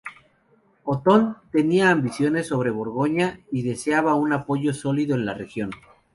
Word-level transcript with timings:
Otón 0.83 1.37
tenía 1.51 1.91
ambiciones 1.91 2.47
sobre 2.47 2.71
Borgoña 2.71 3.39
y 3.51 3.61
deseaba 3.61 4.15
un 4.15 4.33
apoyo 4.33 4.73
sólido 4.73 5.13
en 5.15 5.27
la 5.27 5.35
región. 5.35 5.69